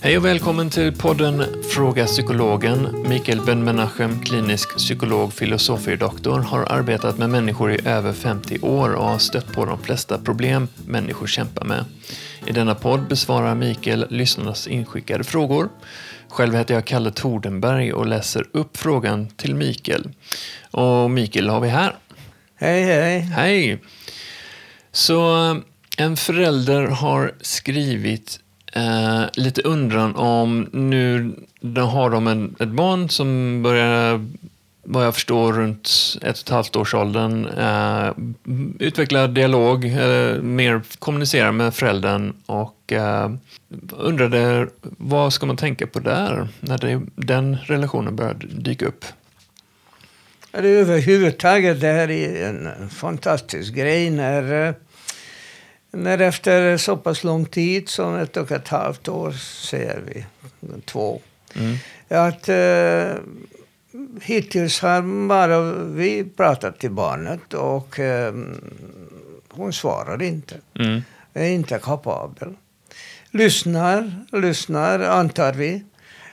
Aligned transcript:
Hej 0.00 0.16
och 0.18 0.24
välkommen 0.24 0.70
till 0.70 0.92
podden 0.92 1.44
Fråga 1.62 2.06
Psykologen. 2.06 3.04
Mikael 3.08 3.40
Ben-Menachem, 3.40 4.20
klinisk 4.22 4.76
psykolog, 4.76 5.32
filosofie-doktor, 5.32 6.38
har 6.38 6.64
arbetat 6.72 7.18
med 7.18 7.30
människor 7.30 7.72
i 7.72 7.88
över 7.88 8.12
50 8.12 8.58
år 8.58 8.94
och 8.94 9.04
har 9.04 9.18
stött 9.18 9.52
på 9.52 9.64
de 9.64 9.78
flesta 9.78 10.18
problem 10.18 10.68
människor 10.86 11.26
kämpar 11.26 11.64
med. 11.64 11.84
I 12.46 12.52
denna 12.52 12.74
podd 12.74 13.08
besvarar 13.08 13.54
Mikael 13.54 14.06
lyssnarnas 14.10 14.66
inskickade 14.66 15.24
frågor. 15.24 15.68
Själv 16.28 16.54
heter 16.54 16.74
jag 16.74 16.84
Kalle 16.84 17.10
Tordenberg 17.10 17.92
och 17.92 18.06
läser 18.06 18.46
upp 18.52 18.76
frågan 18.76 19.26
till 19.26 19.54
Mikael. 19.54 20.08
Och 20.70 21.10
Mikael 21.10 21.48
har 21.48 21.60
vi 21.60 21.68
här. 21.68 21.96
Hej, 22.54 22.82
hej. 22.82 23.20
Hej! 23.20 23.78
Så 24.92 25.60
en 25.96 26.16
förälder 26.16 26.86
har 26.86 27.32
skrivit 27.40 28.40
eh, 28.72 29.22
lite 29.32 29.62
undran 29.62 30.16
om 30.16 30.68
nu 30.72 31.32
har 31.76 32.10
de 32.10 32.26
en, 32.26 32.56
ett 32.60 32.68
barn 32.68 33.08
som 33.08 33.62
börjar, 33.62 34.26
vad 34.90 35.06
jag 35.06 35.14
förstår, 35.14 35.52
runt 35.52 35.88
ett 36.22 36.38
och 36.38 36.42
ett 36.42 36.48
halvt 36.48 36.76
års 36.76 36.94
åldern 36.94 37.46
eh, 37.46 38.12
utveckla 38.78 39.26
dialog, 39.26 39.84
eh, 39.84 40.42
mer 40.42 40.82
kommunicera 40.98 41.52
med 41.52 41.74
föräldern 41.74 42.32
och 42.46 42.92
eh, 42.92 43.30
undrade 43.90 44.68
vad 44.82 45.32
ska 45.32 45.46
man 45.46 45.56
tänka 45.56 45.86
på 45.86 46.00
där 46.00 46.48
när 46.60 46.78
det, 46.78 47.00
den 47.14 47.56
relationen 47.56 48.16
börjar 48.16 48.34
dyka 48.34 48.86
upp? 48.86 49.04
Ja, 50.52 50.60
Det 50.60 50.68
är 50.68 50.80
överhuvudtaget 50.80 51.80
det 51.80 51.92
här 51.92 52.10
är 52.10 52.48
en 52.48 52.90
fantastisk 52.90 53.74
grej 53.74 54.10
när, 54.10 54.68
eh, 54.68 54.74
när 55.90 56.18
efter 56.18 56.76
så 56.76 56.96
pass 56.96 57.24
lång 57.24 57.44
tid 57.44 57.88
som 57.88 58.14
ett 58.16 58.36
och 58.36 58.50
ett 58.52 58.68
halvt 58.68 59.08
år, 59.08 59.32
säger 59.62 60.00
vi, 60.06 60.24
två, 60.84 61.20
Mm. 61.54 61.76
att 62.08 62.48
eh, 62.48 63.22
hittills 64.22 64.80
har 64.80 65.28
bara 65.28 65.60
vi 65.84 66.24
pratat 66.24 66.78
till 66.78 66.90
barnet 66.90 67.54
och 67.54 67.98
eh, 67.98 68.34
hon 69.50 69.72
svarar 69.72 70.22
inte. 70.22 70.54
Mm. 70.78 71.02
är 71.34 71.48
inte 71.48 71.78
kapabel. 71.78 72.54
Lyssnar, 73.30 74.12
lyssnar 74.32 75.00
antar 75.00 75.52
vi. 75.52 75.84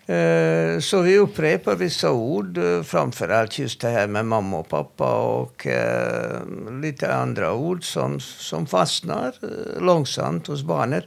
Eh, 0.08 0.80
Så 0.80 1.02
vi 1.02 1.18
upprepar 1.18 1.76
vissa 1.76 2.12
ord, 2.12 2.58
eh, 2.58 2.84
framförallt 2.84 3.60
just 3.60 3.82
det 3.82 3.90
här 3.90 4.08
med 4.08 4.26
mamma 4.26 4.58
och 4.58 4.70
pappa 4.70 5.22
och 5.22 5.68
eh, 5.68 6.42
lite 6.82 7.14
andra 7.14 7.54
ord 7.54 7.84
som, 7.84 8.20
som 8.20 8.68
fastnar 8.68 9.28
eh, 9.44 9.82
långsamt 9.82 10.48
hos 10.48 10.64
barnet. 10.64 11.06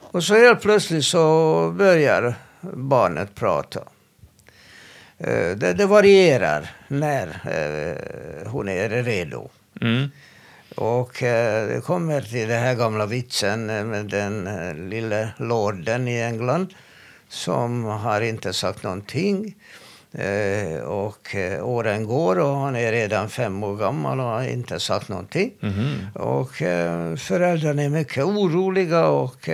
Och 0.00 0.24
så 0.24 0.34
helt 0.34 0.60
plötsligt 0.62 1.04
så 1.04 1.74
börjar 1.78 2.34
barnet 2.72 3.34
prata. 3.34 3.80
Eh, 5.18 5.56
Det, 5.56 5.72
det 5.74 5.86
varierar 5.86 6.70
när 6.88 7.26
eh, 7.26 8.50
hon 8.50 8.68
är 8.68 8.88
redo. 8.88 9.48
Mm. 9.80 10.10
Och 10.76 11.22
eh, 11.22 11.68
det 11.68 11.80
kommer 11.80 12.20
till 12.20 12.48
den 12.48 12.62
här 12.62 12.74
gamla 12.74 13.06
vitsen 13.06 13.66
med 13.66 14.06
den 14.06 14.44
lille 14.90 15.28
lorden 15.36 16.08
i 16.08 16.20
England 16.20 16.74
som 17.28 17.84
har 17.84 18.20
inte 18.20 18.52
sagt 18.52 18.82
någonting. 18.82 19.54
Eh, 20.14 20.80
och 20.80 21.34
eh, 21.34 21.68
åren 21.68 22.06
går 22.06 22.38
och 22.38 22.56
han 22.56 22.76
är 22.76 22.92
redan 22.92 23.28
fem 23.28 23.62
år 23.62 23.76
gammal 23.76 24.20
och 24.20 24.26
har 24.26 24.48
inte 24.48 24.80
sagt 24.80 25.08
någonting. 25.08 25.52
Mhm. 25.60 26.06
Och 26.14 26.62
eh, 26.62 27.16
föräldrarna 27.16 27.82
är 27.82 27.88
mycket 27.88 28.24
oroliga 28.24 29.06
och 29.06 29.48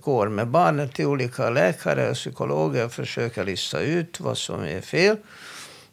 går 0.00 0.28
med 0.28 0.48
barnet 0.48 0.94
till 0.94 1.06
olika 1.06 1.50
läkare 1.50 2.10
och 2.10 2.14
psykologer 2.14 2.84
och 2.84 2.92
försöker 2.92 3.44
lista 3.44 3.80
ut 3.80 4.20
vad 4.20 4.38
som 4.38 4.64
är 4.64 4.80
fel. 4.80 5.16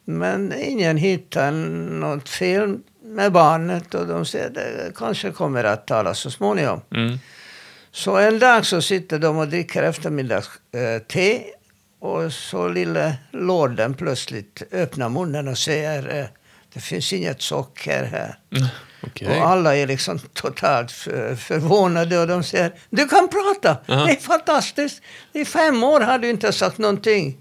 Men 0.04 0.52
ingen 0.58 0.96
hittar 0.96 1.52
något 2.00 2.28
fel 2.28 2.78
med 3.02 3.32
barnet 3.32 3.94
och 3.94 4.06
de 4.06 4.24
säger 4.24 4.46
att 4.46 4.54
det 4.54 4.92
kanske 4.96 5.30
kommer 5.30 5.64
att 5.64 5.86
tala 5.86 6.14
så 6.14 6.30
småningom. 6.30 6.80
Mm. 6.94 7.18
Så 7.92 8.16
en 8.16 8.38
dag 8.38 8.66
så 8.66 8.82
sitter 8.82 9.18
de 9.18 9.38
och 9.38 9.48
dricker 9.48 9.82
eftermiddagste 9.82 11.00
te 11.08 11.42
och 12.04 12.32
så 12.32 12.68
lille 12.68 13.16
lorden 13.32 13.94
plötsligt 13.94 14.62
öppnar 14.72 15.08
munnen 15.08 15.48
och 15.48 15.58
säger 15.58 16.20
eh, 16.20 16.26
det 16.74 16.80
finns 16.80 17.12
inget 17.12 17.42
socker 17.42 18.04
här. 18.04 18.38
Okej. 19.02 19.28
Och 19.28 19.34
alla 19.46 19.76
är 19.76 19.86
liksom 19.86 20.18
totalt 20.18 20.92
för, 20.92 21.36
förvånade 21.36 22.18
och 22.18 22.26
de 22.26 22.42
säger 22.42 22.72
du 22.90 23.08
kan 23.08 23.28
prata, 23.28 23.76
Ja. 23.86 23.94
det 23.94 24.12
är 24.12 24.16
fantastiskt. 24.20 25.02
I 25.32 25.44
fem 25.44 25.84
år 25.84 26.00
har 26.00 26.18
du 26.18 26.30
inte 26.30 26.52
sagt 26.52 26.78
någonting. 26.78 27.38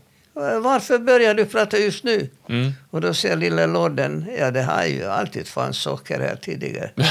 Varför 0.62 1.00
börjar 1.00 1.34
du 1.34 1.46
prata 1.46 1.78
just 1.78 2.04
nu? 2.04 2.30
Mm. 2.50 2.72
Och 2.90 3.02
då 3.02 3.14
säger 3.14 3.36
lille 3.36 3.68
lorden, 3.68 4.26
ja 4.40 4.52
det 4.52 4.64
har 4.64 4.84
ju 4.84 5.06
alltid 5.06 5.48
fanns 5.48 5.78
socker 5.78 6.20
här 6.20 6.36
tidigare. 6.36 6.92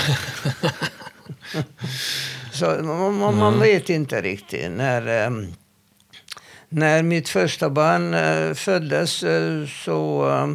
Så 2.52 2.66
man, 2.66 3.14
man, 3.14 3.38
man 3.38 3.60
vet 3.60 3.90
inte 3.90 4.20
riktigt. 4.22 4.70
När, 4.70 5.06
ehm, 5.06 5.54
när 6.72 7.02
mitt 7.02 7.28
första 7.28 7.70
barn 7.70 8.14
eh, 8.14 8.54
föddes 8.54 9.22
eh, 9.22 9.66
så 9.66 10.28
eh, 10.30 10.46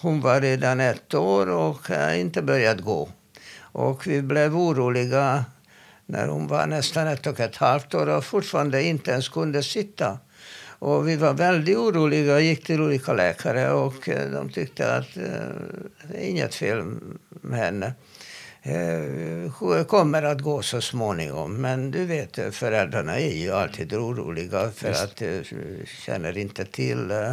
hon 0.00 0.20
var 0.20 0.40
redan 0.40 0.80
ett 0.80 1.14
år 1.14 1.48
och 1.50 1.80
inte 2.16 2.42
börjat 2.42 2.80
gå. 2.80 3.08
Och 3.58 4.06
vi 4.06 4.22
blev 4.22 4.56
oroliga 4.56 5.44
när 6.06 6.28
hon 6.28 6.46
var 6.46 6.66
nästan 6.66 7.08
ett 7.08 7.26
och 7.26 7.40
ett 7.40 7.56
halvt 7.56 7.94
år 7.94 8.08
och 8.08 8.24
fortfarande 8.24 8.82
inte 8.82 9.10
ens 9.10 9.28
kunde 9.28 9.62
sitta. 9.62 10.18
Och 10.78 11.08
vi 11.08 11.16
var 11.16 11.34
väldigt 11.34 11.76
oroliga 11.76 12.34
och 12.34 12.42
gick 12.42 12.64
till 12.66 12.80
olika 12.80 13.12
läkare 13.12 13.70
och 13.70 14.08
de 14.32 14.48
tyckte 14.48 14.96
att 14.96 15.16
eh, 15.16 15.22
det 16.08 16.16
är 16.16 16.28
inget 16.28 16.54
fel 16.54 16.84
med 17.40 17.58
henne. 17.58 17.92
Eh, 18.66 19.84
kommer 19.86 20.22
att 20.22 20.40
gå 20.40 20.62
så 20.62 20.80
småningom. 20.80 21.60
Men 21.60 21.90
du 21.90 22.04
vet, 22.04 22.38
eh, 22.38 22.50
föräldrarna 22.50 23.18
är 23.20 23.36
ju 23.36 23.52
alltid 23.52 23.92
oroliga 23.94 24.70
för 24.70 24.90
att 24.90 25.16
de 25.16 25.44
känner 26.06 26.38
inte 26.38 26.64
till 26.64 27.10
eh, 27.10 27.32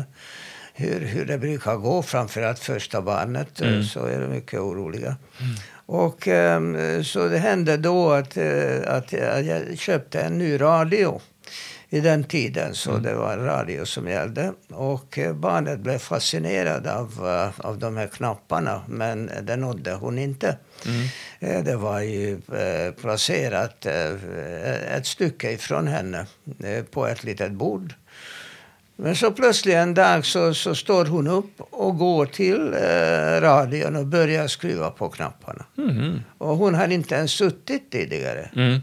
hur, 0.73 0.99
hur 0.99 1.25
det 1.25 1.37
brukar 1.37 1.75
gå. 1.75 2.03
Framförallt 2.03 2.59
första 2.59 3.01
barnet 3.01 3.61
eh, 3.61 3.81
så 3.81 4.05
är 4.05 4.19
de 4.21 4.27
mycket 4.27 4.59
oroliga. 4.59 5.15
Och 5.85 6.27
ehm, 6.27 7.03
så 7.03 7.27
det 7.27 7.37
hände 7.37 7.77
då 7.77 8.11
att, 8.11 8.37
eh, 8.37 8.79
att 8.85 9.13
jag 9.13 9.43
jag 9.43 9.77
köpte 9.77 10.21
en 10.21 10.37
ny 10.37 10.61
radio 10.61 11.21
i 11.93 11.99
den 11.99 12.23
tiden. 12.23 12.75
Så 12.75 12.97
det 12.97 13.13
var 13.13 13.37
radio 13.37 13.85
som 13.85 14.07
gällde. 14.07 14.53
Och 14.69 15.17
eh, 15.17 15.33
barnet 15.33 15.79
blev 15.79 15.97
fascinerad 15.97 16.87
av, 16.87 17.27
eh, 17.27 17.65
av 17.67 17.77
de 17.79 17.97
här 17.97 18.07
knapparna. 18.07 18.81
Men 18.87 19.31
det 19.41 19.55
nådde 19.55 19.93
hon 19.93 20.17
inte. 20.17 20.57
Eh, 21.39 21.63
Det 21.63 21.75
var 21.75 21.99
ju 21.99 22.41
placerat 23.01 23.85
ett 24.95 25.05
stycke 25.05 25.51
ifrån 25.51 25.87
henne 25.87 26.25
på 26.91 27.07
ett 27.07 27.23
litet 27.23 27.51
bord. 27.51 27.93
Men 28.95 29.15
så 29.15 29.31
plötsligt 29.31 29.75
en 29.75 29.93
dag 29.93 30.25
så, 30.25 30.53
så 30.53 30.75
står 30.75 31.05
hon 31.05 31.27
upp 31.27 31.61
och 31.71 31.97
går 31.97 32.25
till 32.25 32.73
eh, 32.73 33.41
radion 33.41 33.95
och 33.95 34.05
börjar 34.05 34.47
skruva 34.47 34.89
på 34.91 35.09
knapparna. 35.09 35.65
Mhm. 35.75 36.23
Och 36.37 36.57
hon 36.57 36.75
hade 36.75 36.93
inte 36.93 37.15
ens 37.15 37.31
suttit 37.31 37.91
tidigare. 37.91 38.49
Mm. 38.55 38.79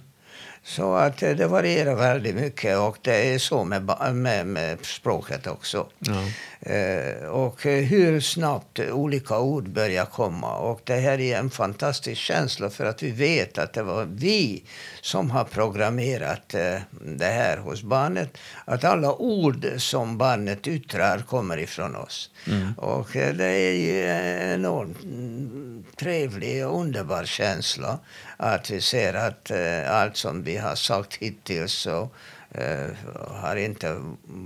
Så 0.69 0.95
att 0.95 1.23
eh, 1.23 1.31
det 1.31 1.47
varierar 1.47 1.95
väldigt 1.95 2.35
mycket 2.35 2.79
och 2.79 2.99
det 3.03 3.35
är 3.35 3.39
så 3.39 3.65
med, 3.65 3.91
med, 4.15 4.47
med 4.47 4.79
språket 4.87 5.47
också. 5.47 5.87
Ja. 5.99 6.25
Eh, 6.61 7.29
och 7.29 7.63
hur 7.63 8.21
snabbt 8.21 8.81
olika 8.81 9.39
ord 9.39 9.69
börjar 9.69 10.05
komma. 10.05 10.57
Och 10.57 10.81
det 10.85 10.95
här 10.95 11.21
är 11.21 11.39
en 11.39 11.51
fantastisk 11.51 12.21
känsla 12.21 12.71
för 12.71 12.85
att 12.85 13.03
vi 13.03 13.11
vet 13.11 13.59
att 13.59 13.73
det 13.73 13.83
var 13.83 14.05
vi 14.05 14.65
som 15.01 15.31
har 15.31 15.45
programmerat 15.45 16.55
eh, 16.55 16.77
det 17.03 17.25
här 17.25 17.57
hos 17.57 17.83
barnet. 17.83 18.39
Att 18.65 18.85
alla 18.85 19.15
ord 19.15 19.67
som 19.77 20.19
barnet 20.19 20.69
yttrar 20.69 21.19
kommer 21.19 21.59
ifrån 21.59 21.97
oss. 21.97 22.31
Och 22.77 23.17
eh, 23.17 23.35
det 23.35 23.45
är 23.45 23.73
ju 23.73 24.09
en 24.09 24.53
enormt 24.53 25.03
mm, 25.03 25.85
trevlig 25.97 26.67
och 26.67 26.81
underbar 26.81 27.25
känsla 27.25 27.99
att 28.37 28.71
vi 28.71 28.81
ser 28.81 29.15
att 29.15 29.51
allt 29.89 30.17
som 30.17 30.43
vi 30.43 30.57
har 30.57 30.75
sagt 30.75 31.15
hittills 31.15 31.73
så 31.73 32.09
eh, 32.51 32.87
har 33.31 33.57
inte 33.57 33.97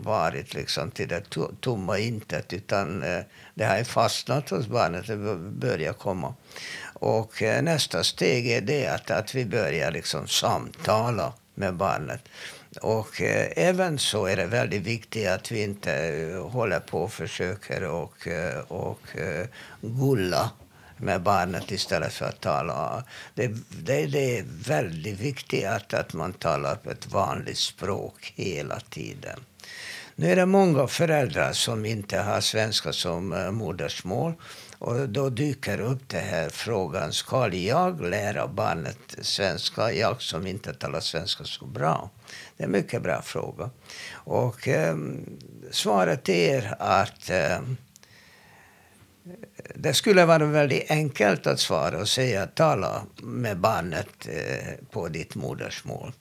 varit 0.05 0.55
liksom 0.55 0.91
till 0.91 1.09
det 1.09 1.23
tomma 1.61 1.99
intet 1.99 2.53
utan 2.53 3.03
eh, 3.03 3.21
det 3.55 3.65
har 3.65 3.85
fastnat 3.85 4.51
hos 4.51 4.67
barnet 4.67 5.07
det 5.07 5.17
börjar 5.37 5.93
komma. 5.93 6.35
Och 6.95 7.43
eh, 7.43 7.63
nästa 7.63 8.05
steg 8.05 8.51
är 8.51 8.61
det 8.61 8.87
att, 8.87 9.11
att 9.11 9.35
vi 9.35 9.45
börjar 9.45 9.91
liksom 9.91 10.29
samtala 10.29 11.33
med 11.55 11.75
barnet. 11.75 12.21
Och 12.81 13.21
eh, 13.21 13.53
även 13.57 13.99
så 13.99 14.27
är 14.27 14.37
det 14.37 14.47
väldigt 14.47 14.83
viktigt 14.83 15.29
att 15.29 15.53
vi 15.53 15.63
inte 15.63 15.95
eh, 15.95 16.51
håller 16.51 16.81
på 16.81 17.03
och 17.03 17.13
försöker 17.13 17.85
och, 17.85 18.27
eh, 18.29 18.59
och 18.59 19.17
eh, 19.17 19.47
gulla 19.81 20.51
med 20.97 21.23
barnet 21.23 21.71
istället 21.71 22.13
för 22.13 22.27
att 22.27 22.41
tala. 22.41 23.05
Det, 23.35 23.47
det, 23.69 24.07
det 24.07 24.39
är 24.39 24.45
väldigt 24.67 25.21
viktigt 25.21 25.67
att, 25.67 25.95
att 25.95 26.13
man 26.13 26.33
talar 26.33 26.77
på 26.77 26.91
ett 26.91 27.07
vanligt 27.07 27.59
språk 27.59 28.33
hela 28.37 28.81
tiden. 28.81 29.41
Nu 30.17 30.33
är 30.33 30.37
det 30.37 30.47
många 30.47 30.87
föräldrar 30.87 31.53
som 31.53 31.85
inte 31.87 32.19
har 32.19 32.41
svenska 32.41 32.93
som 32.93 33.33
eh, 33.33 33.51
modersmål. 33.51 34.33
Och 34.79 35.09
då 35.09 35.29
dyker 35.29 35.81
upp 35.81 36.09
den 36.09 36.25
här 36.25 36.49
frågan, 36.49 37.13
ska 37.13 37.49
jag 37.49 38.01
lära 38.01 38.49
barnet 38.49 38.99
svenska, 39.21 39.93
jag 39.93 40.23
som 40.23 40.47
inte 40.47 40.75
talar 40.75 41.01
svenska 41.01 41.45
så 41.45 41.67
bra? 41.67 42.11
Det 42.57 42.63
är 42.63 42.67
en 42.67 42.73
mycket 42.73 43.03
bra 43.03 43.23
fråga. 43.23 43.71
Och 44.13 44.69
eh, 44.69 44.97
svaret 45.71 46.29
är 46.29 46.75
att 46.79 47.31
eh, 47.31 47.61
det 49.75 49.95
skulle 49.95 50.25
vara 50.25 50.47
väldigt 50.47 50.91
enkelt 50.91 51.47
att 51.47 51.61
svara 51.61 52.01
och 52.01 52.09
säga 52.09 52.47
tala 52.47 53.03
med 53.23 53.59
barnet 53.59 54.29
eh, 54.29 54.75
på 54.91 55.09
ditt 55.09 55.35
modersmål. 55.35 56.13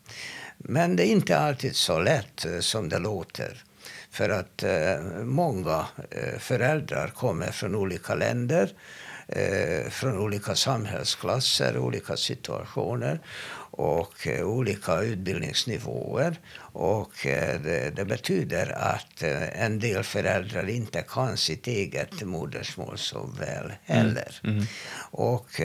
Men 0.57 0.95
det 0.95 1.07
är 1.07 1.11
inte 1.11 1.37
alltid 1.37 1.75
så 1.75 1.99
lätt 1.99 2.45
eh, 2.45 2.59
som 2.59 2.89
det 2.89 2.99
låter. 2.99 3.63
För 4.11 4.29
att 4.29 4.63
eh, 4.63 4.99
många 5.23 5.85
föräldrar 6.39 7.07
kommer 7.07 7.51
från 7.51 7.75
olika 7.75 8.15
länder, 8.15 8.69
eh, 9.31 9.89
från 9.89 10.17
olika 10.17 10.55
samhällsklasser, 10.55 11.77
olika 11.77 12.17
situationer 12.17 13.19
och 13.71 14.27
eh, 14.27 14.47
olika 14.47 15.01
utbildningsnivåer. 15.01 16.39
Och 16.73 17.25
eh, 17.25 17.61
det, 17.61 17.95
det, 17.95 18.05
betyder 18.05 18.71
att 18.77 19.23
eh, 19.23 19.63
en 19.63 19.79
del 19.79 20.03
föräldrar 20.03 20.69
inte 20.69 21.01
kan 21.01 21.37
sitt 21.37 21.67
eget 21.67 22.21
modersmål 22.21 22.97
så 22.97 23.29
väl 23.39 23.73
heller. 23.83 24.39
Mm. 24.43 24.55
Mm. 24.55 24.67
Och, 25.11 25.61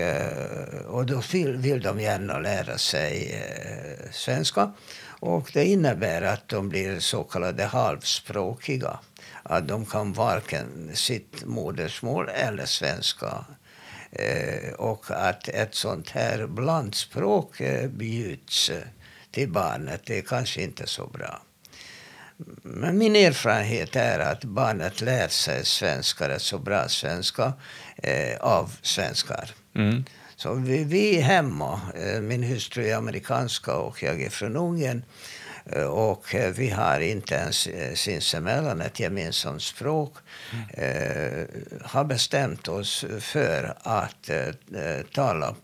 och 0.87 1.07
då 1.07 1.23
vill, 1.33 1.57
vill 1.57 1.81
de 1.81 2.01
gärna 2.01 2.39
lära 2.39 2.79
sig 2.79 3.45
svenska. 4.13 4.73
Och 5.21 5.51
det 5.53 5.65
innebär 5.65 6.23
att 6.23 6.49
de 6.49 6.69
blir 6.69 7.01
så 7.01 7.25
kallade 7.25 7.65
halvspråkiga. 7.65 8.99
Att 9.43 9.69
de 9.69 9.87
kan 9.87 10.13
varken 10.13 10.91
sitt 10.95 11.45
modersmål 11.45 12.29
eller 12.29 12.67
svenska. 12.67 13.45
Eh, 14.13 14.73
och 14.73 15.05
att 15.09 15.49
ett 15.49 15.75
sånt 15.75 16.11
här 16.11 16.47
blandspråk 16.47 17.61
eh, 17.61 17.89
bjuds 17.89 18.71
till 19.31 19.53
barnet, 19.53 20.03
det 20.07 20.19
är 20.19 20.23
kanske 20.23 20.63
inte 20.63 20.87
så 20.87 21.07
bra. 21.07 21.43
Men 22.63 22.99
min 22.99 23.17
erfarenhet 23.17 23.97
är 23.97 24.19
att 24.19 24.45
barnet 24.45 25.01
lär 25.01 25.29
sig 25.29 25.65
svenska, 25.65 26.29
rätt 26.29 26.43
så 26.43 26.59
bra 26.59 26.89
svenska, 26.89 27.53
eh, 27.97 28.37
av 28.41 28.77
svenskar. 28.83 29.51
Mm. 29.75 30.05
Så 30.37 30.55
vi, 30.55 30.85
vi 30.85 31.21
hemma, 31.21 31.81
eh, 31.95 32.21
min 32.21 32.43
hustru 32.43 32.87
är 32.87 32.97
amerikanska 32.97 33.77
och 33.77 34.03
jag 34.03 34.23
är 34.23 34.31
från 34.31 34.57
Ungern. 34.57 35.03
Eh, 35.73 35.85
och 35.85 36.35
eh, 36.35 36.53
vi 36.53 36.71
har 36.71 37.01
inte 37.01 37.35
ens 37.35 37.69
sinsemellan 37.95 38.81
ett 38.81 39.01
gemensamt 39.01 39.63
språk. 39.63 40.15
Mm. 40.53 40.67
har 41.85 42.05
bestämt 42.05 42.69
oss 42.69 43.05
för 43.21 43.75
att 43.83 44.31
tala 45.15 45.55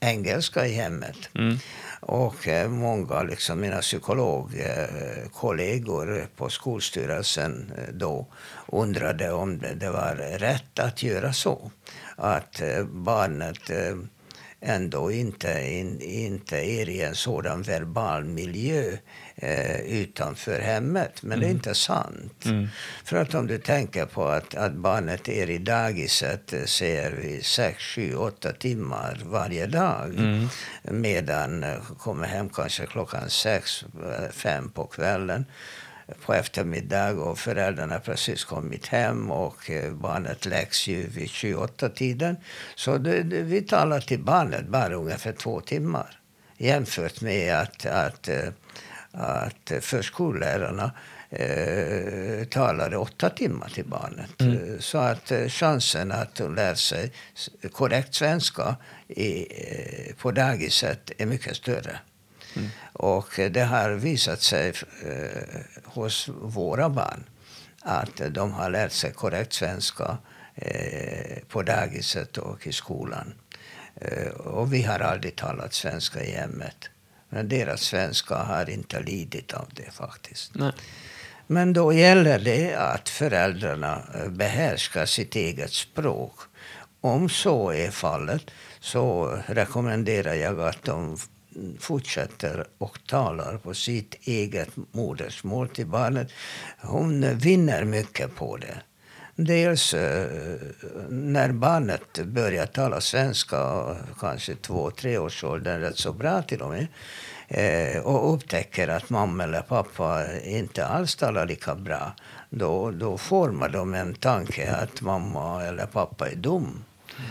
engelska 0.00 0.66
i 0.66 0.72
hemmet. 0.72 1.28
Mm. 1.34 1.58
Och 2.00 2.48
många, 2.68 3.22
liksom 3.22 3.60
mina 3.60 3.80
psykologkollegor 3.80 6.26
på 6.36 6.48
Skolstyrelsen 6.48 7.72
då 7.92 8.26
undrade 8.66 9.32
om 9.32 9.58
det 9.58 9.90
var 9.90 10.14
rätt 10.38 10.78
att 10.78 11.02
göra 11.02 11.32
så 11.32 11.70
att 12.16 12.60
eh, 12.60 12.84
barnet 12.84 13.70
eh, 13.70 13.96
ändå 14.64 15.12
inte, 15.12 15.68
in, 15.70 16.00
inte 16.00 16.56
är 16.56 16.88
i 16.88 17.00
en 17.02 17.14
sådan 17.14 17.62
verbal 17.62 18.24
miljö 18.24 18.96
eh, 19.36 19.80
utanför 19.80 20.60
hemmet. 20.60 21.22
Men 21.22 21.32
mm. 21.32 21.40
det 21.40 21.46
är 21.46 21.50
mm. 21.50 21.56
inte 21.56 21.74
sant. 21.74 22.44
Mm. 22.44 22.68
För 23.04 23.16
att 23.16 23.34
om 23.34 23.46
du 23.46 23.58
tänker 23.58 24.06
på 24.06 24.24
att, 24.24 24.54
att 24.54 24.72
barnet 24.72 25.28
är 25.28 25.50
i 25.50 25.58
dagiset, 25.58 26.52
eh, 26.52 26.64
säger 26.64 27.10
vi, 27.22 27.42
sex, 27.42 27.82
sju, 27.82 28.14
åtta 28.14 28.52
timmar 28.52 29.22
varje 29.24 29.66
dag. 29.66 30.14
Mm. 30.18 30.48
Medan 30.82 31.64
kommer 31.98 32.26
hem 32.26 32.48
kanske 32.48 32.86
klockan 32.86 33.30
sex, 33.30 33.84
fem 34.32 34.70
på 34.70 34.86
kvällen 34.86 35.44
på 36.24 36.34
eftermiddag 36.34 37.10
och 37.10 37.38
föräldrarna 37.38 37.98
precis 37.98 38.44
kommit 38.44 38.86
hem 38.86 39.30
och 39.30 39.70
eh, 39.70 39.92
barnet 39.92 40.46
läggs 40.46 40.88
ju 40.88 41.06
vid 41.06 41.28
28-tiden. 41.28 42.36
Så 42.74 42.98
det, 42.98 43.22
det, 43.22 43.42
vi 43.42 43.62
talar 43.62 44.00
till 44.00 44.20
barnet 44.20 44.68
bara 44.68 44.94
ungefär 44.94 45.32
två 45.32 45.60
timmar 45.60 46.20
jämfört 46.56 47.20
med 47.20 47.54
att, 47.54 47.86
att, 47.86 48.28
eh, 48.28 48.48
att 49.12 49.72
förskollärarna 49.80 50.92
eh, 51.30 52.44
talade 52.44 52.96
åtta 52.96 53.30
timmar 53.30 53.68
till 53.68 53.84
barnet. 53.84 54.40
Mm. 54.40 54.80
Så 54.80 54.98
att 54.98 55.30
eh, 55.30 55.48
chansen 55.48 56.12
att 56.12 56.38
lära 56.38 56.76
sig 56.76 57.12
korrekt 57.72 58.14
svenska 58.14 58.76
i, 59.08 59.46
på 60.18 60.30
dagiset 60.30 61.10
är 61.18 61.26
mycket 61.26 61.56
större. 61.56 61.98
Mm. 62.56 62.68
Och 62.92 63.28
det 63.50 63.64
har 63.64 63.90
visat 63.90 64.42
sig 64.42 64.72
eh, 65.04 65.60
hos 65.84 66.28
våra 66.28 66.88
barn 66.88 67.24
att 67.84 68.20
de 68.30 68.52
har 68.52 68.70
lärt 68.70 68.92
sig 68.92 69.12
korrekt 69.12 69.52
svenska 69.52 70.18
eh, 70.54 71.38
på 71.48 71.62
dagiset 71.62 72.38
och 72.38 72.66
i 72.66 72.72
skolan. 72.72 73.34
Eh, 74.00 74.28
och 74.28 74.72
vi 74.72 74.82
har 74.82 75.00
aldrig 75.00 75.36
talat 75.36 75.74
svenska 75.74 76.24
i 76.24 76.30
hemmet. 76.30 76.90
Men 77.28 77.48
deras 77.48 77.80
svenska 77.80 78.34
har 78.34 78.70
inte 78.70 79.00
lidit 79.00 79.52
av 79.52 79.68
det 79.72 79.90
faktiskt. 79.90 80.54
Nej. 80.54 80.72
Men 81.46 81.72
då 81.72 81.92
gäller 81.92 82.38
det 82.38 82.74
att 82.74 83.08
föräldrarna 83.08 84.02
eh, 84.14 84.28
behärskar 84.28 85.06
sitt 85.06 85.36
eget 85.36 85.72
språk. 85.72 86.38
Om 87.00 87.28
så 87.28 87.72
är 87.72 87.90
fallet 87.90 88.50
så 88.80 89.38
rekommenderar 89.46 90.34
jag 90.34 90.60
att 90.60 90.84
de 90.84 91.16
fortsätter 91.80 92.66
och 92.78 92.98
talar 93.06 93.58
på 93.58 93.74
sitt 93.74 94.14
eget 94.20 94.70
modersmål 94.92 95.68
till 95.68 95.86
barnet. 95.86 96.28
Hon 96.80 97.38
vinner 97.38 97.84
mycket 97.84 98.34
på 98.36 98.56
det. 98.56 98.82
Dels 99.36 99.94
eh, 99.94 100.26
när 101.08 101.52
barnet 101.52 102.18
börjar 102.24 102.66
tala 102.66 103.00
svenska, 103.00 103.84
kanske 104.20 104.54
två, 104.54 104.90
tre 104.90 105.18
års 105.18 105.44
åldern, 105.44 105.80
rätt 105.80 105.98
så 105.98 106.12
bra 106.12 106.42
till 106.42 106.62
och 106.62 106.70
med 106.70 106.86
eh, 107.48 108.02
och 108.02 108.34
upptäcker 108.34 108.88
att 108.88 109.10
mamma 109.10 109.44
eller 109.44 109.62
pappa 109.62 110.24
inte 110.44 110.86
alls 110.86 111.16
talar 111.16 111.46
lika 111.46 111.74
bra 111.74 112.12
då, 112.50 112.90
då 112.90 113.18
formar 113.18 113.68
de 113.68 113.94
en 113.94 114.14
tanke 114.14 114.72
att 114.72 115.00
mamma 115.00 115.64
eller 115.64 115.86
pappa 115.86 116.30
är 116.30 116.36
dum. 116.36 116.84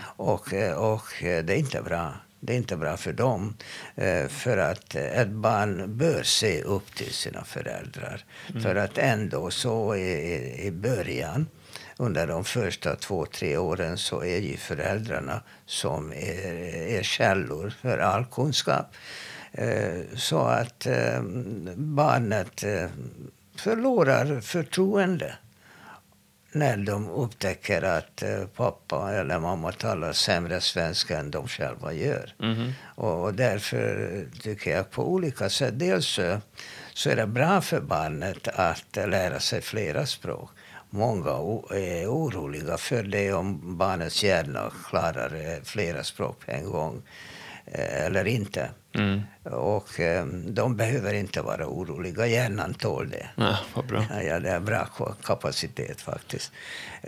Och, 0.04 0.54
eh, 0.54 0.76
och 0.76 1.04
det 1.22 1.50
är 1.50 1.58
inte 1.58 1.82
bra. 1.82 2.14
Det 2.46 2.54
är 2.54 2.58
inte 2.58 2.78
bra 2.78 2.98
för 2.98 3.14
dem. 3.14 3.54
Eh, 3.96 4.28
för 4.28 4.58
att 4.58 4.96
ett 4.96 5.30
barn 5.30 5.98
bör 5.98 6.24
se 6.24 6.62
upp 6.62 6.96
till 6.96 7.14
sina 7.14 7.44
föräldrar. 7.44 8.26
Mm. 8.50 8.62
För 8.62 8.76
att 8.76 8.98
ändå 8.98 9.52
så 9.52 9.96
i, 9.96 10.66
i 10.68 10.72
början 10.72 11.48
under 11.98 12.28
de 12.28 12.44
första 12.44 12.96
två, 12.96 13.26
tre 13.26 13.58
åren 13.58 13.98
så 13.98 14.24
är 14.24 14.40
ju 14.40 14.58
föräldrarna 14.58 15.42
som 15.66 16.12
är, 16.12 16.54
är 16.98 17.04
källor 17.04 17.74
för 17.82 17.98
all 17.98 18.26
kunskap. 18.26 18.86
Eh, 19.52 20.00
så 20.16 20.40
att 20.40 20.86
eh, 20.86 21.22
barnet 21.76 22.64
förlorar 23.56 24.42
förtroende 24.42 25.36
när 26.56 26.78
de 26.78 27.10
upptäcker 27.10 27.82
att 27.82 28.22
eh, 28.24 28.46
pappa 28.56 29.14
eller 29.14 29.40
mamma 29.40 29.72
talar 29.72 30.14
sämre 30.14 30.62
svenska 30.62 31.20
än 31.20 31.32
de 31.32 31.48
själva 31.48 31.94
gör. 31.94 32.34
Mm. 32.42 32.72
Och, 32.96 33.24
och, 33.24 33.34
därför 33.34 34.26
tycker 34.42 34.72
jag 34.72 34.92
på 34.92 35.12
olika 35.12 35.50
sätt, 35.50 35.80
dels 35.80 36.20
så 36.94 37.10
är 37.10 37.16
det 37.16 37.28
bra 37.28 37.62
för 37.62 37.82
barnet 37.82 38.48
att 38.48 38.96
lära 38.96 39.40
sig 39.40 39.62
flera 39.62 40.06
språk. 40.06 40.50
Många 40.90 41.30
är 41.72 42.08
oroliga 42.08 42.78
för 42.78 43.04
det 43.04 43.34
om 43.34 43.78
barnets 43.78 44.24
hjärna 44.24 44.72
klarar 44.90 45.64
flera 45.64 46.04
språk 46.04 46.46
på 46.46 46.52
en 46.52 46.66
gång. 46.66 47.02
Eh, 47.66 48.06
eller 48.06 48.26
inte. 48.26 48.70
Mm. 48.96 49.22
Och 49.44 50.00
eh, 50.00 50.26
de 50.48 50.76
behöver 50.78 51.14
inte 51.14 51.42
vara 51.42 51.68
oroliga. 51.68 52.28
Hjärnan 52.28 52.74
tål 52.74 53.10
det. 53.10 53.30
Ja, 53.36 53.58
vad 53.74 53.86
bra. 53.86 54.06
Ja, 54.28 54.40
det 54.40 54.50
är 54.50 54.60
bra 54.60 54.88
kapacitet 55.24 56.02
faktiskt. 56.02 56.52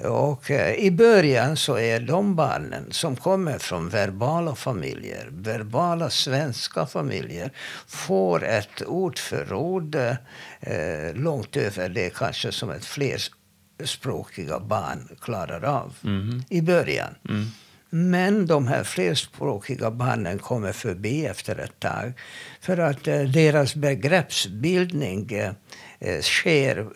Och 0.03 0.51
eh, 0.51 0.73
i 0.75 0.91
början 0.91 1.57
så 1.57 1.77
är 1.77 1.99
de 1.99 2.35
barnen 2.35 2.85
som 2.91 3.15
kommer 3.15 3.57
från 3.57 3.89
verbala 3.89 4.55
familjer, 4.55 5.27
verbala 5.31 6.09
svenska 6.09 6.85
familjer, 6.85 7.51
får 7.87 8.43
ett 8.43 8.81
ordförråd 8.81 9.95
eh, 9.95 11.13
långt 11.13 11.57
över 11.57 11.89
det 11.89 12.13
kanske 12.15 12.51
som 12.51 12.69
ett 12.69 12.85
flerspråkiga 12.85 14.59
barn 14.59 15.09
klarar 15.21 15.63
av 15.63 15.93
Mm. 16.03 16.43
i 16.49 16.61
början. 16.61 17.15
Mm. 17.29 17.45
Men 17.89 18.45
de 18.45 18.67
här 18.67 18.83
flerspråkiga 18.83 19.91
barnen 19.91 20.39
kommer 20.39 20.71
förbi 20.71 21.25
efter 21.25 21.59
ett 21.59 21.79
tag. 21.79 22.13
För 22.61 22.77
att 22.77 23.07
eh, 23.07 23.21
deras 23.21 23.75
begreppsbildning 23.75 25.31
eh, 25.31 25.53
eh, 25.99 26.21
sker 26.21 26.87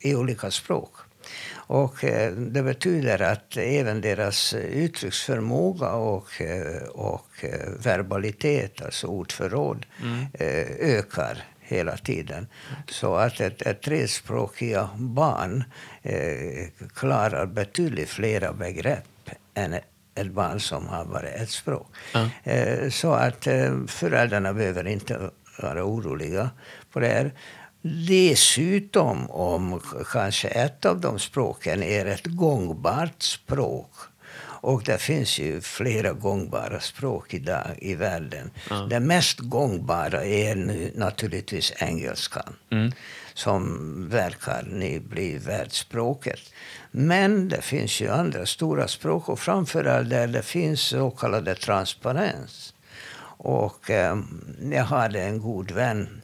i 0.00 0.14
olika 0.14 0.50
språk. 0.50 0.90
Och 1.54 1.94
det 2.36 2.62
betyder 2.62 3.22
att 3.22 3.56
även 3.56 4.00
deras 4.00 4.54
uttrycksförmåga 4.54 5.92
och, 5.92 6.28
och 6.88 7.44
verbalitet, 7.78 8.82
alltså 8.82 9.06
ordförråd, 9.06 9.86
eh, 10.32 10.70
ökar 10.78 11.44
hela 11.60 11.96
tiden. 11.96 12.46
Så 12.88 13.14
att 13.14 13.40
ett, 13.40 13.62
ett 13.62 13.82
trespråkiga 13.82 14.88
barn 14.96 15.64
eh, 16.02 16.68
klarar 16.94 17.46
betydligt 17.46 18.08
flera 18.08 18.52
begrepp 18.52 19.04
än 19.54 19.74
ett 20.14 20.32
barn 20.32 20.60
som 20.60 20.86
har 20.86 21.04
bara 21.04 21.28
ett 21.28 21.50
språk. 21.50 21.86
Eh, 22.44 22.90
så 22.90 23.12
att 23.12 23.46
eh, 23.46 23.86
föräldrarna 23.86 24.52
behöver 24.52 24.86
inte 24.86 25.30
vara 25.58 25.84
oroliga 25.84 26.50
på 26.92 27.00
det 27.00 27.06
här. 27.06 27.34
Dessutom 28.08 29.30
om 29.30 29.80
kanske 30.12 30.48
ett 30.48 30.84
av 30.84 31.00
de 31.00 31.18
språken 31.18 31.82
är 31.82 32.06
ett 32.06 32.26
gångbart 32.26 33.22
språk 33.22 33.90
och 34.62 34.82
det 34.84 34.98
finns 34.98 35.38
ju 35.38 35.60
flera 35.60 36.12
gångbara 36.12 36.80
språk 36.80 37.34
idag 37.34 37.66
i 37.78 37.94
världen. 37.94 38.50
Ja. 38.70 38.76
Det 38.90 39.00
mest 39.00 39.38
gångbara 39.38 40.24
är 40.24 40.54
nu 40.54 40.92
naturligtvis 40.94 41.72
engelskan 41.76 42.56
Mm. 42.70 42.92
som 43.34 44.08
verkar 44.08 44.62
nu 44.70 45.00
bli 45.00 45.38
världsspråket. 45.38 46.40
Men 46.90 47.48
det 47.48 47.62
finns 47.62 48.00
ju 48.00 48.08
andra 48.08 48.46
stora 48.46 48.88
språk 48.88 49.28
och 49.28 49.38
framförallt 49.38 50.10
där 50.10 50.26
det 50.26 50.42
finns 50.42 50.80
så 50.80 51.10
kallade 51.10 51.54
transparens. 51.54 52.74
Och 53.44 53.90
eh, 53.90 54.16
jag 54.72 54.84
hade 54.84 55.22
en 55.22 55.40
god 55.40 55.70
vän 55.70 56.22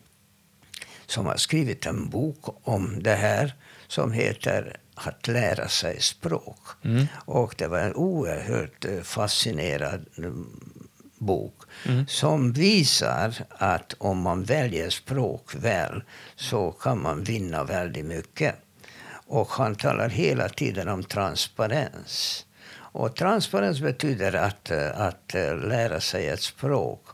som 1.06 1.26
har 1.26 1.36
skrivit 1.36 1.86
en 1.86 2.08
bok 2.10 2.68
om 2.68 3.02
det 3.02 3.14
här 3.14 3.54
som 3.88 4.12
heter 4.12 4.76
Att 5.04 5.28
lära 5.28 5.68
sig 5.68 6.00
språk. 6.00 6.60
Mm. 6.84 7.06
Och 7.14 7.54
det 7.58 7.66
var 7.66 7.78
en 7.78 7.94
oerhört 7.94 8.84
eh, 8.84 9.00
fascinerad 9.02 10.06
mm, 10.18 10.60
bok 11.18 11.54
Mm. 11.86 12.06
som 12.06 12.52
visar 12.52 13.34
att 13.50 13.94
om 13.98 14.18
man 14.18 14.44
väljer 14.44 14.90
språk 14.90 15.54
väl 15.54 16.02
så 16.36 16.70
kan 16.72 17.02
man 17.02 17.22
vinna 17.22 17.64
väldigt 17.64 18.04
mycket. 18.04 18.54
Och 19.26 19.48
han 19.48 19.74
talar 19.74 20.08
hela 20.08 20.48
tiden 20.48 20.88
om 20.88 21.04
transparens. 21.04 22.46
Och 22.74 23.16
transparens 23.16 23.80
betyder 23.80 24.32
att, 24.32 24.70
eh, 24.70 25.00
att 25.00 25.34
eh, 25.34 25.58
lära 25.58 26.00
sig 26.00 26.28
ett 26.28 26.42
språk 26.42 27.06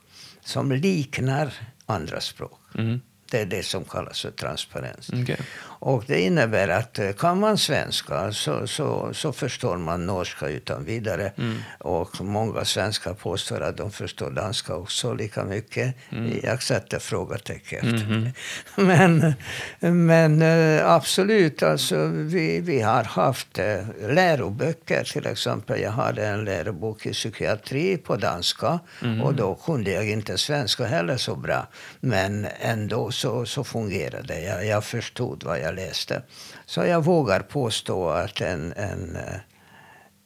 som 0.45 0.73
liknar 0.73 1.55
andra 1.87 2.21
språk. 2.21 2.61
Mm. 2.79 3.00
Det 3.31 3.41
är 3.41 3.47
det 3.47 3.62
som 3.62 3.85
kallas 3.85 4.21
för 4.23 4.31
transparens. 4.31 5.11
Okej. 5.23 5.38
Och 5.87 6.05
det 6.07 6.21
innebär 6.21 6.69
att 6.69 6.99
eh, 6.99 7.12
kan 7.12 7.41
man 7.41 7.59
svenska 7.59 8.33
så, 8.33 8.67
så, 8.67 9.11
så 9.14 9.33
förstår 9.33 9.76
man 9.76 10.07
norska 10.07 10.49
utan 10.49 10.85
vidare. 10.85 11.33
Och 11.79 12.21
många 12.21 12.64
svenskar 12.64 13.14
påstår 13.14 13.61
att 13.61 13.76
de 13.76 13.91
förstår 13.91 14.31
danska 14.31 14.75
också 14.76 15.14
lika 15.14 15.45
mycket. 15.45 15.95
Jag 16.43 16.62
sätter 16.62 16.99
frågetecken 16.99 17.95
efter 17.95 18.07
det. 18.07 18.33
Men, 18.83 19.35
men 19.81 20.43
eh, 20.43 20.91
absolut, 20.91 21.62
alltså, 21.62 22.07
vi, 22.07 22.61
vi 22.61 22.81
har 22.81 23.05
haft 23.05 23.59
eh, 23.59 23.79
läroböcker. 24.09 25.05
Till 25.05 25.26
exempel, 25.26 25.81
jag 25.81 25.91
hade 25.91 26.26
en 26.26 26.45
lärobok 26.45 27.07
i 27.07 27.12
psykiatri 27.12 27.97
på 27.97 28.17
danska. 28.17 28.81
Och 29.23 29.35
då 29.35 29.55
kunde 29.55 29.91
jag 29.91 30.11
inte 30.11 30.38
svenska 30.38 30.85
heller 30.85 31.17
så 31.17 31.37
bra. 31.37 31.67
Men 32.00 32.47
ändå 32.61 33.11
så, 33.11 33.47
så 33.47 33.64
fungerade 33.64 34.26
det. 34.26 34.41
Jag, 34.41 34.67
jag 34.67 34.85
förstod 34.85 35.45
vad 35.45 35.61
jag 35.61 35.74
läste. 35.75 36.23
Så 36.66 36.85
jag 36.85 37.04
vågar 37.04 37.40
påstå 37.40 38.09
att 38.09 38.40
en, 38.40 38.73
en, 38.73 39.19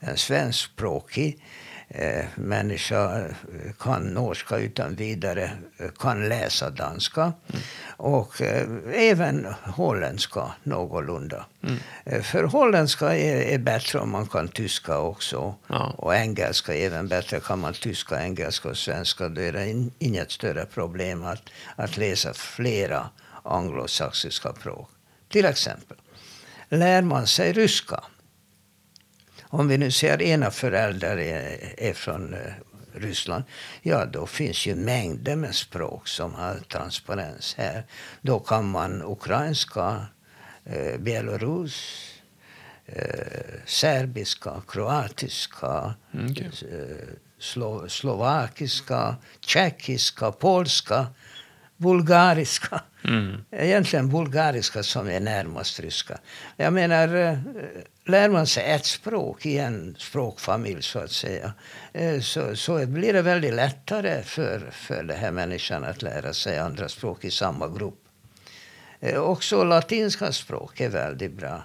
en 0.00 0.16
svenskspråkig 0.16 1.42
eh, 1.88 2.24
människa 2.34 3.20
eh, 3.20 3.32
kan 3.78 4.02
norska 4.02 4.56
utan 4.56 4.94
vidare, 4.94 5.50
eh, 5.78 5.88
kan 5.98 6.28
läsa 6.28 6.70
danska 6.70 7.32
och 7.96 8.42
eh, 8.42 8.68
även 8.92 9.46
holländska 9.64 10.52
någorlunda. 10.62 11.46
Eh, 12.04 12.22
för 12.22 12.44
holländska 12.44 13.16
är, 13.16 13.36
är 13.36 13.58
bättre 13.58 13.98
om 13.98 14.10
man 14.10 14.26
kan 14.26 14.48
tyska 14.48 14.98
också. 14.98 15.54
Ja. 15.66 15.94
Och 15.98 16.14
engelska 16.14 16.74
även 16.74 17.08
bättre. 17.08 17.40
Kan 17.40 17.58
man 17.58 17.72
tyska, 17.72 18.22
engelska 18.24 18.68
och 18.68 18.76
svenska 18.76 19.28
då 19.28 19.40
är 19.40 19.52
det 19.52 19.70
in, 19.70 19.90
inget 19.98 20.30
större 20.30 20.66
problem 20.66 21.24
att, 21.24 21.42
att 21.76 21.96
läsa 21.96 22.34
flera 22.34 23.08
anglosaxiska 23.42 24.52
språk. 24.52 24.90
Till 25.28 25.44
exempel, 25.44 25.96
lär 26.68 27.02
man 27.02 27.26
sig 27.26 27.52
ryska 27.52 28.04
om 29.50 29.68
vi 29.68 29.78
nu 29.78 29.90
ser 29.90 30.22
ena 30.22 30.50
föräldrar 30.50 31.16
är, 31.16 31.74
är 31.80 31.92
från 31.94 32.34
eh, 32.34 32.40
Ryssland, 32.94 33.44
ja 33.82 34.04
då 34.06 34.26
finns 34.26 34.66
ju 34.66 34.74
mängder 34.74 35.36
med 35.36 35.54
språk 35.54 36.08
som 36.08 36.34
har 36.34 36.54
transparens 36.54 37.54
här. 37.58 37.86
Då 38.22 38.38
kan 38.38 38.70
man 38.70 39.02
ukrainska, 39.02 40.06
eh, 40.64 40.98
belarus, 41.00 42.04
eh, 42.86 43.60
serbiska, 43.66 44.62
kroatiska, 44.68 45.94
Mm, 46.14 46.30
okej. 46.32 46.50
eh, 46.72 47.08
slo, 47.38 47.88
slovakiska, 47.88 49.16
tjeckiska, 49.40 50.32
polska, 50.32 51.06
bulgariska. 51.78 52.80
Mm. 53.04 53.44
Egentligen 53.50 54.08
bulgariska 54.08 54.82
som 54.82 55.08
är 55.08 55.20
närmast 55.20 55.80
ryska. 55.80 56.18
Jag 56.56 56.72
menar, 56.72 57.14
eh, 57.14 57.38
lär 58.04 58.28
man 58.28 58.46
sig 58.46 58.64
ett 58.70 58.86
språk 58.86 59.46
i 59.46 59.58
en 59.58 59.96
språkfamilj 59.98 60.82
så 60.82 60.98
att 60.98 61.10
säga, 61.10 61.52
eh, 61.92 62.20
så, 62.20 62.56
så 62.56 62.86
blir 62.86 63.12
det 63.12 63.22
väldigt 63.22 63.54
lättare 63.54 64.22
för, 64.22 64.70
för 64.72 65.02
den 65.02 65.18
här 65.18 65.30
människan 65.30 65.84
att 65.84 66.02
lära 66.02 66.32
sig 66.32 66.58
andra 66.58 66.88
språk 66.88 67.24
i 67.24 67.30
samma 67.30 67.68
grupp. 67.68 67.98
Eh, 69.00 69.20
Också 69.20 69.64
latinska 69.64 70.32
språk 70.32 70.80
är 70.80 70.88
väldigt 70.88 71.32
bra. 71.32 71.62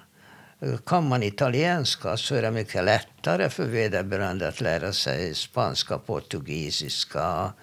Kan 0.86 1.08
man 1.08 1.24
italienska 1.24 2.18
så 2.18 2.36
är 2.36 2.42
det 2.42 2.52
mycket 2.52 2.84
lättare 2.84 3.50
för 3.50 3.66
vederbörande 3.66 4.48
att 4.48 4.62
lära 4.62 4.94
sig 4.94 5.34
spanska, 5.36 5.98
portugisiska, 5.98 7.54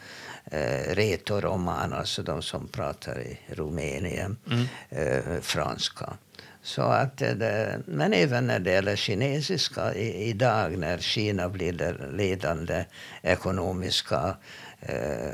eh, 0.51 0.95
retoroman, 0.95 1.93
alltså 1.93 2.23
de 2.23 2.43
som 2.43 2.69
pratar 2.69 3.21
i 3.21 3.39
Rumänien, 3.49 4.37
eh, 4.89 5.41
franska. 5.41 6.13
Så 6.63 6.83
att 6.83 7.17
det, 7.17 7.81
men 7.87 8.13
även 8.13 8.47
när 8.47 8.59
det 8.59 8.71
gäller 8.71 8.97
kinesiska 8.97 9.95
i, 9.95 10.29
idag 10.29 10.79
när 10.79 10.99
Kina 10.99 11.49
blir 11.49 11.73
det 11.73 11.95
ledande 12.13 12.85
ekonomiska 13.23 14.37
eh, 14.81 15.33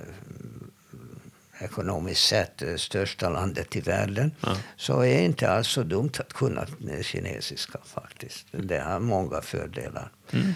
ekonomiskt 1.61 2.25
sett 2.27 2.59
det 2.59 2.79
största 2.81 3.29
landet 3.29 3.77
i 3.77 3.81
världen 3.81 4.31
Ja. 4.41 4.57
så 4.77 5.01
är 5.01 5.15
det 5.19 5.25
inte 5.25 5.51
alls 5.51 5.69
så 5.69 5.83
dumt 5.83 6.11
att 6.19 6.33
kunna 6.33 6.67
kinesiska 7.03 7.79
faktiskt. 7.85 8.47
Det 8.51 8.79
har 8.81 9.01
många 9.01 9.41
fördelar. 9.43 10.11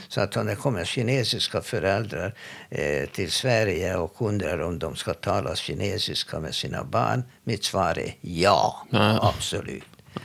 Så 0.09 0.21
att 0.21 0.37
om 0.37 0.47
det 0.47 0.54
kommer 0.57 0.85
kinesiska 0.85 1.61
föräldrar 1.62 2.35
eh, 2.71 3.09
till 3.09 3.30
Sverige 3.30 3.97
och 3.97 4.23
undrar 4.23 4.59
om 4.61 4.78
de 4.78 4.97
ska 4.97 5.14
tala 5.14 5.57
kinesiska 5.57 6.40
med 6.40 6.54
sina 6.54 6.85
barn, 6.85 7.23
mitt 7.45 7.64
svar 7.64 7.99
är 7.99 8.14
ja, 8.21 8.87
Ja. 8.90 9.33
absolut. 9.37 9.85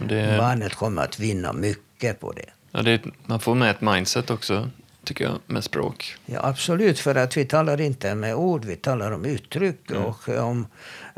Det, 0.09 0.37
Barnet 0.39 0.75
kommer 0.75 1.01
att 1.03 1.19
vinna 1.19 1.53
mycket 1.53 2.19
på 2.19 2.31
det. 2.31 2.49
ja, 2.71 2.81
det, 2.81 3.01
man 3.25 3.39
får 3.39 3.55
med 3.55 3.71
ett 3.71 3.81
mindset 3.81 4.29
också. 4.29 4.69
Tycker 5.05 5.25
jag, 5.25 5.39
med 5.47 5.63
språk. 5.63 6.15
Ja, 6.25 6.39
absolut, 6.43 6.99
för 6.99 7.15
att 7.15 7.37
vi 7.37 7.45
talar 7.45 7.81
inte 7.81 8.15
med 8.15 8.35
ord, 8.35 8.65
vi 8.65 8.75
talar 8.75 9.11
om 9.11 9.25
uttryck. 9.25 9.91
Mm. 9.91 10.03
Och 10.03 10.29
om, 10.29 10.67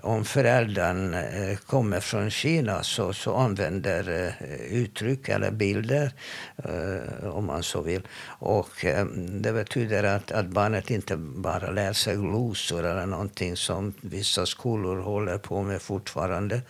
om 0.03 0.25
föräldern 0.25 1.13
eh, 1.13 1.57
kommer 1.57 1.99
från 1.99 2.29
Kina 2.29 2.83
så, 2.83 3.13
så 3.13 3.35
använder 3.35 4.33
eh, 4.39 4.77
uttryck 4.77 5.29
eller 5.29 5.51
bilder, 5.51 6.11
eh, 6.57 7.29
om 7.29 7.45
man 7.45 7.63
så 7.63 7.81
vill. 7.81 8.01
Och 8.39 8.85
det 9.15 9.53
betyder 9.53 10.03
att, 10.03 10.31
att 10.31 10.45
barnet 10.45 10.89
inte 10.89 11.17
bara 11.17 11.71
lär 11.71 11.93
sig 11.93 12.15
glosor 12.15 12.85
eller 12.85 13.05
någonting 13.05 13.57
som 13.57 13.93
vissa 14.01 14.45
skolor 14.45 15.01
håller 15.01 15.37
på 15.37 15.63
med 15.63 15.81
fortfarande, 15.81 16.61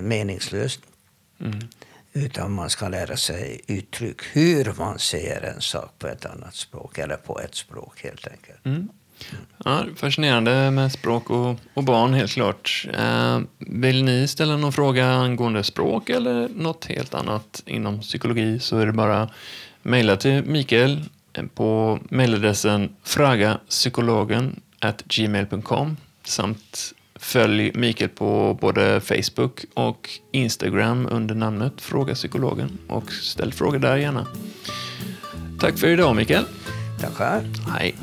meningslöst. 0.00 0.80
Mm. 1.40 1.58
Utan 2.16 2.52
man 2.52 2.70
ska 2.70 2.88
lära 2.88 3.16
sig 3.16 3.60
uttryck, 3.66 4.22
hur 4.32 4.74
man 4.78 4.98
säger 4.98 5.42
en 5.42 5.60
sak 5.60 5.98
på 5.98 6.06
ett 6.06 6.26
annat 6.26 6.54
språk, 6.54 6.98
eller 6.98 7.16
på 7.16 7.40
ett 7.40 7.54
språk 7.54 8.00
helt 8.02 8.28
enkelt. 8.28 8.64
Mm. 8.64 8.88
Ja, 9.64 9.84
fascinerande 9.96 10.70
med 10.70 10.92
språk 10.92 11.30
och, 11.30 11.56
och 11.74 11.84
barn, 11.84 12.14
helt 12.14 12.32
klart. 12.32 12.86
Eh, 12.98 13.40
vill 13.58 14.04
ni 14.04 14.28
ställa 14.28 14.56
någon 14.56 14.72
fråga 14.72 15.06
angående 15.06 15.64
språk 15.64 16.10
eller 16.10 16.48
något 16.48 16.84
helt 16.84 17.14
annat 17.14 17.62
inom 17.66 18.00
psykologi 18.00 18.58
så 18.58 18.78
är 18.78 18.86
det 18.86 18.92
bara 18.92 19.28
mejla 19.82 20.16
till 20.16 20.44
Mikael 20.44 21.02
eh, 21.32 21.44
på 21.54 21.98
mejladressen 22.08 22.96
fragapsykologen 23.02 24.60
gmail.com 25.04 25.96
samt 26.24 26.92
följ 27.24 27.72
Mikael 27.74 28.10
på 28.10 28.58
både 28.60 29.00
Facebook 29.00 29.64
och 29.74 30.10
Instagram 30.32 31.08
under 31.10 31.34
namnet 31.34 31.80
Fråga 31.80 32.14
Psykologen 32.14 32.78
och 32.88 33.12
ställ 33.12 33.52
frågor 33.52 33.78
där 33.78 33.96
gärna. 33.96 34.26
Tack 35.60 35.78
för 35.78 35.88
idag 35.88 36.16
Mikael. 36.16 36.44
Tackar. 37.00 37.42
Hej. 37.78 37.94